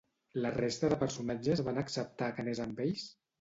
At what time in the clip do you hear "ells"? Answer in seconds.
2.89-3.07